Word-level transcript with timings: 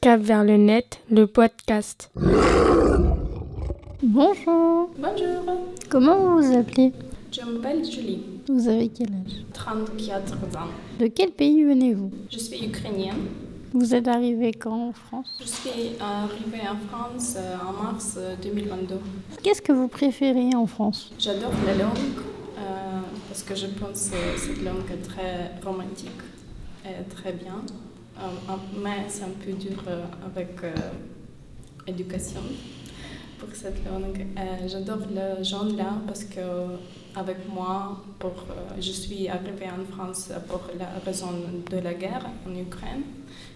Cap 0.00 0.20
vers 0.22 0.44
le 0.44 0.56
net, 0.56 1.00
le 1.10 1.26
podcast. 1.26 2.10
Bonjour, 4.02 4.90
Bonjour, 4.98 5.44
comment 5.90 6.16
vous 6.18 6.42
vous 6.42 6.56
appelez? 6.56 6.92
Je 7.30 7.42
m'appelle 7.42 7.84
Julie, 7.84 8.22
Vous 8.48 8.66
avez 8.68 8.88
quel 8.88 9.08
âge? 9.08 9.44
34 9.52 10.32
ans. 10.56 10.68
De 10.98 11.06
quel 11.06 11.30
pays 11.30 11.62
venez-vous? 11.64 12.10
Je 12.30 12.38
suis 12.38 12.64
ukrainienne. 12.64 13.14
Vous 13.72 13.94
êtes 13.94 14.08
arrivé 14.08 14.52
quand 14.52 14.88
en 14.88 14.92
France? 14.92 15.38
Je 15.40 15.46
suis 15.46 15.70
arrivée 16.00 16.68
en 16.68 16.76
France 16.88 17.34
euh, 17.36 17.56
en 17.64 17.72
mars 17.84 18.14
euh, 18.18 18.34
2022. 18.42 18.96
Qu'est-ce 19.42 19.62
que 19.62 19.72
vous 19.72 19.86
préférez 19.86 20.54
en 20.56 20.66
France? 20.66 21.12
J'adore 21.18 21.52
la 21.64 21.74
langue 21.74 21.96
euh, 22.58 23.00
parce 23.28 23.42
que 23.44 23.54
je 23.54 23.66
pense 23.66 24.10
que 24.10 24.38
cette 24.38 24.62
langue 24.64 24.90
est 24.92 25.02
très 25.02 25.52
romantique 25.64 26.10
et 26.84 27.04
très 27.14 27.32
bien. 27.32 27.62
Euh, 28.18 28.22
mais 28.82 29.04
c'est 29.08 29.22
un 29.24 29.28
peu 29.44 29.52
dur 29.52 29.82
euh, 29.86 30.02
avec 30.26 30.56
euh, 30.64 30.74
éducation 31.86 32.40
pour 33.40 33.48
cette 33.54 33.84
langue. 33.86 34.26
Euh, 34.38 34.68
J'adore 34.68 35.04
les 35.10 35.42
gens 35.42 35.64
là 35.64 35.92
parce 36.06 36.24
que 36.24 36.40
avec 37.16 37.38
moi, 37.52 38.02
pour, 38.18 38.30
euh, 38.50 38.76
je 38.78 38.92
suis 38.92 39.26
arrivée 39.28 39.66
en 39.66 39.84
France 39.92 40.30
pour 40.46 40.62
la 40.78 40.90
raison 41.04 41.32
de 41.70 41.78
la 41.78 41.94
guerre 41.94 42.26
en 42.46 42.54
Ukraine 42.54 43.02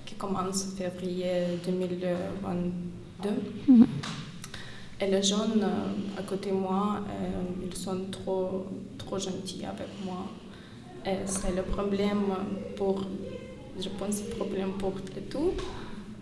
qui 0.07 0.15
commence 0.15 0.67
en 0.67 0.77
février 0.77 1.59
2022. 1.65 3.29
Mhm. 3.69 3.87
Et 5.01 5.07
les 5.07 5.23
gens 5.23 5.51
euh, 5.57 6.19
à 6.19 6.23
côté 6.23 6.51
de 6.51 6.57
moi, 6.57 7.01
ils 7.63 7.77
sont 7.77 8.07
trop, 8.11 8.67
trop 8.97 9.19
gentils 9.19 9.65
avec 9.65 9.89
moi. 10.05 10.23
Et 11.07 11.19
c'est 11.27 11.55
le 11.55 11.63
problème 11.63 12.25
pour, 12.77 13.03
je 13.79 13.89
pense, 13.91 14.23
le 14.27 14.35
problème 14.35 14.73
pour 14.79 14.95
le 15.15 15.21
tout. 15.23 15.53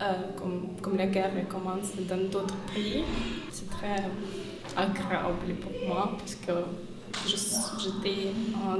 Euh, 0.02 0.14
comme, 0.36 0.68
comme 0.80 0.96
la 0.96 1.06
guerre 1.06 1.30
commence 1.48 1.92
dans 2.08 2.28
d'autres 2.28 2.56
pays, 2.74 3.04
c'est 3.52 3.70
très 3.70 4.02
agréable 4.76 5.54
pour 5.60 5.72
moi 5.86 6.16
parce 6.18 6.34
que 6.34 6.52
j'étais 7.78 8.32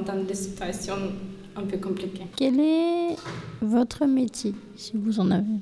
dans 0.05 0.25
des 0.25 0.35
situations 0.35 1.13
un 1.55 1.63
peu 1.63 1.79
compliquées. 1.79 2.27
Quel 2.35 2.59
est 2.59 3.17
votre 3.61 4.05
métier, 4.07 4.53
si 4.75 4.93
vous 4.97 5.21
en 5.21 5.31
avez? 5.31 5.61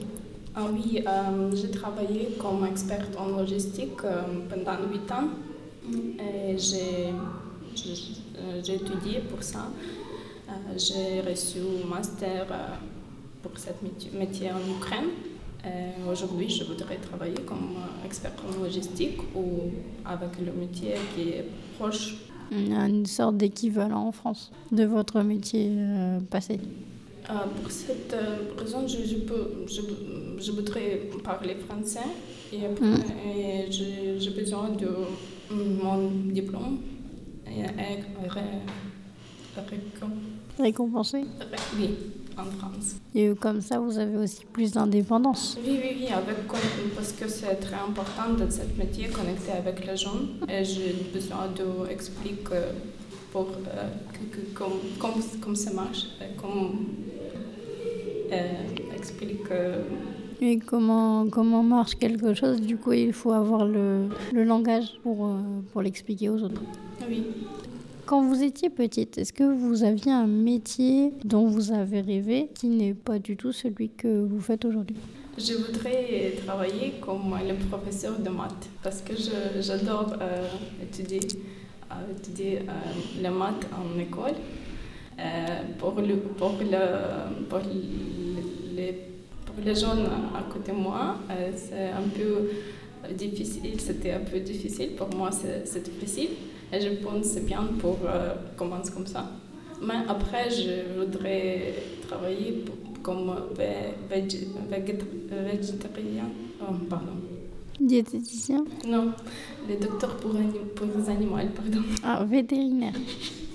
Ah 0.54 0.64
oui, 0.72 1.02
euh, 1.06 1.54
j'ai 1.54 1.70
travaillé 1.70 2.36
comme 2.38 2.64
experte 2.66 3.16
en 3.18 3.38
logistique 3.38 4.02
euh, 4.04 4.22
pendant 4.48 4.78
8 4.90 5.12
ans 5.12 5.28
et 6.18 6.56
j'ai 6.58 7.12
étudié 8.74 9.20
pour 9.30 9.42
ça. 9.42 9.68
Euh, 10.48 10.52
j'ai 10.76 11.20
reçu 11.20 11.58
un 11.84 11.88
master 11.88 12.46
pour 13.42 13.52
ce 13.58 13.70
métier 14.16 14.50
en 14.50 14.76
Ukraine. 14.76 15.10
Et 15.64 16.10
Aujourd'hui, 16.10 16.48
je 16.48 16.64
voudrais 16.64 16.96
travailler 16.96 17.34
comme 17.46 17.76
euh, 17.76 18.06
expert 18.06 18.32
en 18.48 18.62
logistique 18.62 19.18
ou 19.34 19.70
avec 20.04 20.30
le 20.44 20.52
métier 20.52 20.94
qui 21.14 21.28
est 21.30 21.44
proche. 21.78 22.16
Une 22.52 23.06
sorte 23.06 23.36
d'équivalent 23.36 24.08
en 24.08 24.12
France 24.12 24.50
de 24.72 24.84
votre 24.84 25.20
métier 25.22 25.68
euh, 25.70 26.18
passé. 26.30 26.58
Euh, 27.28 27.32
pour 27.62 27.70
cette 27.70 28.12
euh, 28.12 28.54
raison, 28.58 28.88
je, 28.88 29.04
je, 29.06 29.16
peux, 29.18 29.64
je, 29.68 29.82
je 30.44 30.50
voudrais 30.52 31.02
parler 31.22 31.54
français 31.66 32.08
et, 32.52 32.58
Mm. 32.66 32.94
et 33.24 33.70
j'ai 33.70 34.30
besoin 34.30 34.70
de 34.70 34.88
mon 35.54 36.10
diplôme. 36.32 36.78
Et, 37.46 37.60
et- 37.60 38.28
ré- 38.28 38.40
récom- 39.56 40.58
Récompensé 40.58 41.24
oui, 41.78 41.90
en 42.40 42.50
France. 42.58 42.96
Et 43.14 43.28
comme 43.40 43.60
ça, 43.60 43.78
vous 43.78 43.98
avez 43.98 44.16
aussi 44.16 44.44
plus 44.52 44.72
d'indépendance. 44.72 45.58
Oui, 45.64 45.78
oui, 45.82 45.90
oui, 46.00 46.08
avec, 46.08 46.36
parce 46.96 47.12
que 47.12 47.26
c'est 47.28 47.56
très 47.56 47.76
important 47.76 48.28
dans 48.38 48.50
ce 48.50 48.62
métier, 48.78 49.08
connecter 49.08 49.52
avec 49.52 49.86
les 49.86 49.96
gens. 49.96 50.20
Et 50.48 50.64
j'ai 50.64 50.92
besoin 51.12 51.48
d'expliquer 51.56 52.62
pour 53.32 53.48
euh, 53.48 53.88
que, 54.12 54.36
que- 54.36 54.46
comme, 54.58 54.78
comme, 54.98 55.22
comme 55.40 55.56
ça 55.56 55.72
marche, 55.72 56.02
et 56.20 56.36
comme 56.40 56.86
euh, 58.32 58.96
explique 58.96 59.50
euh, 59.50 59.82
Et 60.40 60.58
comment, 60.58 61.28
comment 61.28 61.62
marche 61.62 61.94
quelque 61.96 62.32
chose? 62.34 62.60
Du 62.60 62.76
coup, 62.76 62.92
il 62.92 63.12
faut 63.12 63.32
avoir 63.32 63.64
le, 63.66 64.08
le 64.32 64.44
langage 64.44 64.88
pour, 65.02 65.26
euh, 65.26 65.38
pour 65.72 65.82
l'expliquer 65.82 66.28
aux 66.30 66.40
autres. 66.42 66.62
Oui. 67.08 67.24
Quand 68.06 68.22
vous 68.22 68.42
étiez 68.42 68.70
petite, 68.70 69.18
est-ce 69.18 69.32
que 69.32 69.44
vous 69.44 69.84
aviez 69.84 70.10
un 70.12 70.26
métier 70.26 71.12
dont 71.24 71.46
vous 71.46 71.70
avez 71.72 72.00
rêvé 72.00 72.48
qui 72.54 72.66
n'est 72.68 72.94
pas 72.94 73.18
du 73.18 73.36
tout 73.36 73.52
celui 73.52 73.88
que 73.90 74.24
vous 74.24 74.40
faites 74.40 74.64
aujourd'hui? 74.64 74.96
Je 75.38 75.54
voudrais 75.54 76.32
travailler 76.44 76.94
comme 77.00 77.34
le 77.48 77.54
professeur 77.68 78.18
de 78.18 78.28
maths 78.28 78.68
parce 78.82 79.00
que 79.00 79.12
j'adore 79.60 80.14
euh, 80.20 80.46
étudier, 80.82 81.20
euh, 81.92 81.94
euh, 81.94 83.22
les 83.22 83.28
maths 83.30 83.66
en 83.72 83.98
école. 83.98 84.34
Pour, 85.78 86.00
le, 86.00 86.16
pour, 86.16 86.52
le, 86.60 87.44
pour, 87.48 87.58
le- 87.58 88.74
les, 88.76 88.92
pour 89.44 89.54
les 89.64 89.74
gens 89.74 89.92
à 90.34 90.42
côté 90.50 90.72
de 90.72 90.76
moi, 90.76 91.16
c'est 91.54 91.90
un 91.90 92.08
peu 92.08 93.12
difficile. 93.14 93.78
C'était 93.78 94.12
un 94.12 94.20
peu 94.20 94.40
difficile. 94.40 94.90
Pour 94.96 95.14
moi, 95.14 95.30
c'est 95.30 95.82
difficile. 95.84 96.30
Et 96.72 96.80
je 96.80 96.88
pense 97.02 97.20
que 97.20 97.26
c'est 97.26 97.46
bien 97.46 97.62
pour 97.80 97.98
euh, 98.04 98.34
commencer 98.56 98.92
comme 98.92 99.06
ça. 99.06 99.24
Mais 99.82 99.94
après, 100.08 100.48
je 100.50 100.98
voudrais 100.98 101.74
travailler 102.06 102.52
pour- 102.64 102.76
comme 103.02 103.30
vé- 103.56 103.94
végé- 104.10 104.48
végét- 104.70 105.04
végétarien. 105.30 106.28
Oh, 106.60 106.72
pardon. 106.88 107.16
Diététicien? 107.80 108.64
Non, 108.86 109.12
le 109.68 109.76
docteur 109.76 110.16
pour, 110.18 110.32
anim- 110.36 110.68
pour 110.76 110.86
les 110.96 111.08
animaux, 111.08 111.38
pardon. 111.56 111.82
Ah, 112.04 112.22
vétérinaire. 112.24 112.92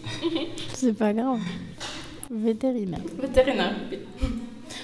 C'est 0.73 0.93
pas 0.93 1.13
grave. 1.13 1.39
Vétérinaire. 2.31 3.01
Vétérinaire, 3.21 3.75
oui. 3.91 3.99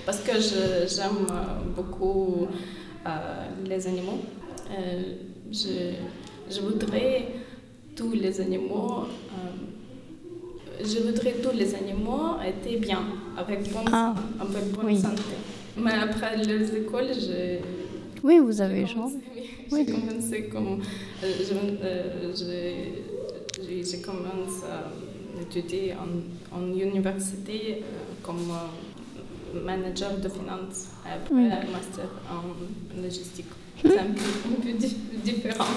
Parce 0.05 0.19
que 0.19 0.33
j'aime 0.33 1.25
euh, 1.31 1.73
beaucoup 1.75 2.47
euh, 3.07 3.09
les 3.67 3.87
animaux. 3.87 4.19
Euh, 4.69 5.01
je, 5.51 5.93
je 6.53 6.61
voudrais 6.61 7.27
tous 8.01 8.13
les 8.13 8.41
animaux. 8.41 9.03
euh, 9.03 10.83
je 10.83 10.97
voudrais 11.05 11.33
tous 11.43 11.55
les 11.55 11.75
animaux 11.75 12.37
étaient 12.51 12.77
bien, 12.77 13.03
avec 13.37 13.59
bonne, 13.71 13.89
Ah, 13.91 14.15
avec 14.39 14.71
bonne 14.75 14.85
oui. 14.87 14.97
santé. 14.97 15.21
Mais 15.77 15.93
après 15.93 16.37
les 16.37 16.75
écoles, 16.81 17.11
je, 17.25 17.59
Oui, 18.23 18.39
vous 18.39 18.59
avez 18.61 18.85
j'ai 18.87 18.93
changé. 18.95 19.15
oui. 19.71 19.85
J'ai 19.87 19.93
commencé 19.93 20.37
comme. 20.51 20.81
euh, 21.23 21.27
euh, 21.83 22.31
j'ai- 22.39 23.03
j'ai 23.63 23.83
j'ai 23.89 24.01
commencé 24.01 24.63
à 24.77 25.41
étudier 25.43 25.93
en, 26.03 26.57
en 26.57 26.63
université 26.89 27.83
comme 28.23 28.51
manager 29.69 30.11
de 30.17 30.29
finances. 30.37 30.81
Après, 31.05 31.35
Oui. 31.35 31.47
master 31.77 32.09
en 32.35 33.01
logistique. 33.01 33.51
C'est 33.81 33.97
un 33.99 34.11
peu, 34.19 34.29
un 34.51 34.61
peu 34.63 34.73
di- 34.73 34.97
différent. 35.23 35.73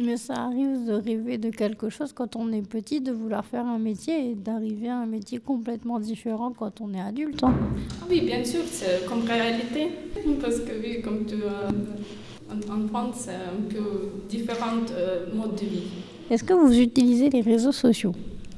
Mais 0.00 0.16
ça 0.16 0.34
arrive 0.34 0.84
de 0.86 0.92
rêver 0.92 1.38
de 1.38 1.50
quelque 1.50 1.88
chose 1.90 2.12
quand 2.12 2.36
on 2.36 2.52
est 2.52 2.62
petit, 2.62 3.00
de 3.00 3.10
vouloir 3.10 3.44
faire 3.44 3.66
un 3.66 3.78
métier 3.78 4.30
et 4.30 4.34
d'arriver 4.36 4.88
à 4.88 4.98
un 4.98 5.06
métier 5.06 5.38
complètement 5.40 5.98
différent 5.98 6.52
quand 6.56 6.80
on 6.80 6.94
est 6.94 7.00
adulte. 7.00 7.42
hein. 7.42 7.52
Ah 8.00 8.04
Oui, 8.08 8.20
bien 8.20 8.44
sûr, 8.44 8.60
c'est 8.70 9.04
comme 9.08 9.22
réalité. 9.24 9.88
Parce 10.40 10.60
que 10.60 10.70
oui, 10.80 11.02
comme 11.02 11.24
tu 11.26 11.34
as 11.44 11.68
en, 12.54 12.58
en 12.84 12.86
France, 12.88 13.16
c'est 13.24 13.34
un 13.34 13.60
peu 13.68 14.08
différent 14.28 14.76
euh, 14.92 15.26
mode 15.34 15.56
de 15.56 15.66
vie. 15.66 15.88
Est-ce 16.30 16.44
que 16.44 16.52
vous 16.54 16.78
utilisez 16.78 17.28
les 17.30 17.40
réseaux 17.40 17.72
sociaux? 17.72 18.12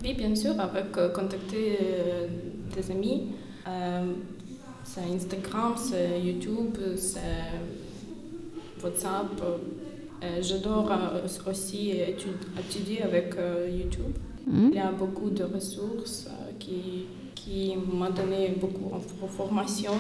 Oui, 0.05 0.13
bien 0.15 0.35
sûr, 0.35 0.53
avec 0.61 0.97
euh, 0.99 1.09
contacter 1.09 1.79
euh, 1.81 2.27
des 2.77 2.91
amis. 2.91 3.29
Euh, 3.67 4.13
c'est 4.85 5.03
Instagram, 5.15 5.73
c'est 5.77 6.21
YouTube, 6.21 6.77
c'est 6.97 7.21
WhatsApp. 8.85 9.41
Euh, 10.23 10.43
J'adore 10.43 10.91
euh, 10.93 11.51
aussi 11.51 11.93
étu- 11.93 12.37
étudier 12.59 13.03
avec 13.03 13.35
euh, 13.39 13.69
YouTube. 13.71 14.15
Hmm? 14.47 14.69
Il 14.71 14.77
y 14.77 14.79
a 14.79 14.91
beaucoup 14.93 15.31
de 15.31 15.45
ressources 15.45 16.29
qui, 16.59 17.07
qui 17.35 17.75
m'ont 17.77 18.11
donné 18.11 18.55
beaucoup 18.61 18.91
d'informations. 19.21 19.93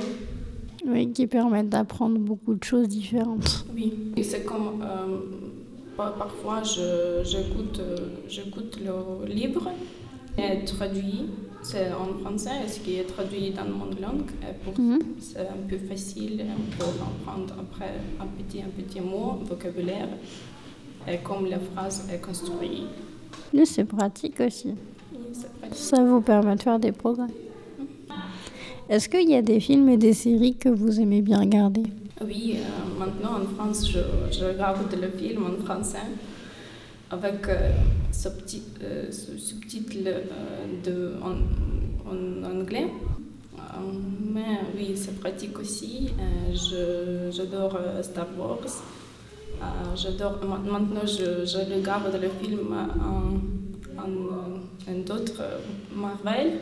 Oui, 0.87 1.11
qui 1.13 1.27
permettent 1.27 1.69
d'apprendre 1.71 2.19
beaucoup 2.19 2.55
de 2.55 2.65
choses 2.65 2.89
différentes. 2.89 3.65
Oui, 3.75 3.93
et 4.17 4.23
c'est 4.23 4.45
comme 4.45 4.83
euh, 4.83 5.19
par- 5.97 6.15
parfois 6.15 6.63
j'écoute 6.63 7.81
j'écoute 8.29 8.79
le 8.83 9.27
livre 9.31 9.71
et 10.39 10.65
traduit 10.65 11.27
c'est 11.63 11.89
en 11.93 12.19
français, 12.23 12.67
ce 12.69 12.81
qui 12.81 12.97
est 12.97 13.05
traduit 13.05 13.51
dans 13.51 13.65
mon 13.65 13.87
langue. 13.87 14.31
Pour 14.65 14.79
Mhm. 14.79 14.99
c'est 15.21 15.41
un 15.41 15.63
peu 15.69 15.77
facile 15.79 16.45
pour 16.79 16.89
apprendre 16.89 17.55
après 17.61 17.95
un 18.21 18.27
petit, 18.27 18.61
un 18.63 18.71
petit 18.83 19.01
mot, 19.01 19.39
vocabulaire, 19.45 20.09
et 21.09 21.19
comme 21.19 21.47
la 21.47 21.59
phrase 21.59 22.09
est 22.13 22.21
construite. 22.21 22.85
Oui, 23.53 23.67
c'est 23.67 23.85
pratique 23.85 24.41
aussi. 24.41 24.69
Oui, 25.13 25.19
c'est 25.33 25.53
pratique. 25.59 25.77
Ça 25.79 26.03
vous 26.03 26.21
permet 26.21 26.57
de 26.57 26.63
faire 26.63 26.79
des 26.79 26.93
progrès. 26.93 27.27
Est-ce 28.89 29.09
qu'il 29.09 29.31
y 29.31 29.35
a 29.37 29.43
des 29.43 29.61
films 29.61 29.89
et 29.89 29.97
des 29.97 30.13
séries 30.15 30.57
que 30.57 30.69
vous 30.69 30.99
aimez 31.01 31.23
bien 31.23 31.39
regarder? 31.39 31.85
Oui, 32.25 32.57
euh, 32.57 32.99
maintenant 32.99 33.35
en 33.41 33.47
France, 33.55 33.89
je, 33.89 34.01
je 34.37 34.45
regarde 34.45 34.93
le 35.01 35.09
film 35.17 35.45
en 35.47 35.65
français 35.65 35.99
avec 37.11 37.49
euh, 37.49 37.71
subti- 38.13 38.63
euh, 38.83 39.11
sous- 39.11 39.39
sous-titres 39.39 39.97
euh, 40.07 40.21
de, 40.85 41.15
en, 41.23 42.11
en 42.11 42.45
anglais. 42.61 42.87
Euh, 43.57 43.93
mais 44.33 44.61
oui, 44.77 44.93
c'est 44.95 45.19
pratique 45.19 45.59
aussi. 45.59 46.11
Euh, 46.19 47.31
j'adore 47.33 47.77
euh, 47.77 48.03
Star 48.03 48.29
Wars. 48.39 48.59
Euh, 48.67 49.67
j'adore, 49.97 50.39
ma- 50.49 50.59
maintenant, 50.59 51.05
je, 51.07 51.45
je 51.45 51.59
regarde 51.75 52.13
le 52.21 52.29
film 52.47 52.73
en, 52.73 54.01
en, 54.01 54.93
en 54.93 54.99
d'autres 55.07 55.41
euh, 55.43 55.59
Marvel. 55.95 56.61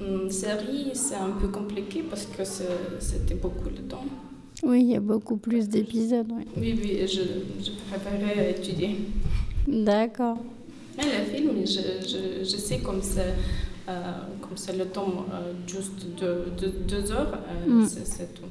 Une 0.00 0.28
série, 0.30 0.90
c'est 0.94 1.14
un 1.14 1.30
peu 1.40 1.48
compliqué 1.48 2.02
parce 2.10 2.26
que 2.26 2.42
c'était 2.98 3.34
beaucoup 3.36 3.70
de 3.70 3.82
temps. 3.88 4.04
Oui, 4.62 4.80
il 4.82 4.90
y 4.90 4.96
a 4.96 5.00
beaucoup 5.00 5.36
plus 5.36 5.68
d'épisodes. 5.68 6.26
oui. 6.36 6.44
Oui, 6.56 6.78
oui, 6.82 6.98
je, 7.06 7.22
je 7.64 7.70
préférais 7.88 8.50
étudier. 8.58 8.96
D'accord. 9.66 10.38
Mais 10.96 11.04
le 11.04 11.24
film, 11.34 11.50
je, 11.66 12.06
je, 12.06 12.44
je 12.44 12.56
sais 12.56 12.78
comme 12.78 13.02
c'est 13.02 13.34
euh, 13.88 14.12
comme 14.40 14.56
c'est 14.56 14.76
le 14.76 14.86
temps 14.86 15.26
euh, 15.32 15.52
juste 15.66 16.06
de, 16.20 16.44
de 16.60 16.68
deux 16.88 17.10
heures, 17.12 17.32
euh, 17.68 17.70
Mm. 17.82 17.86
c'est 17.86 18.06
c'est 18.06 18.32
tout. 18.34 18.42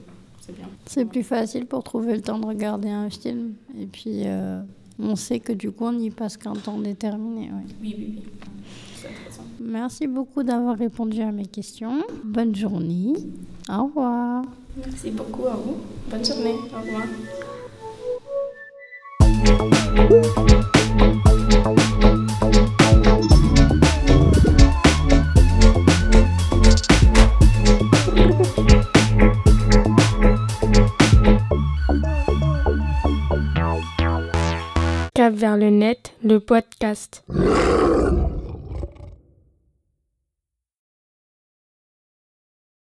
C'est 0.42 0.56
bien. 0.56 0.68
C'est 0.86 1.06
plus 1.06 1.24
facile 1.24 1.66
pour 1.66 1.84
trouver 1.84 2.16
le 2.16 2.22
temps 2.22 2.38
de 2.38 2.46
regarder 2.46 2.90
un 2.90 3.10
film. 3.10 3.54
Et 3.80 3.86
puis, 3.86 4.24
on 5.00 5.16
sait 5.16 5.40
que 5.40 5.54
du 5.54 5.72
coup, 5.72 5.86
on 5.86 5.98
y 5.98 6.10
passe 6.10 6.36
qu'un 6.36 6.52
temps 6.54 6.78
déterminé. 6.78 7.50
oui. 7.54 7.74
Oui, 7.82 7.96
oui, 7.98 8.14
oui. 8.18 8.24
Merci 9.62 10.08
beaucoup 10.08 10.44
d'avoir 10.44 10.78
répondu 10.78 11.22
à 11.22 11.32
mes 11.32 11.46
questions. 11.46 12.04
Bonne 12.26 12.54
journée. 12.54 13.14
Au 13.70 13.86
revoir. 13.86 14.44
Merci 14.76 15.12
beaucoup 15.12 15.46
à 15.48 15.56
vous. 15.56 15.78
Bonne 16.12 16.26
journée. 16.26 16.56
Au 16.76 16.82
revoir. 20.02 20.50
Le 35.52 35.70
net, 35.70 36.14
le 36.24 36.40
podcast. 36.40 37.24